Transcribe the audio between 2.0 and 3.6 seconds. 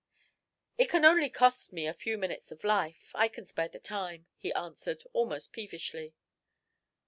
minutes of life I can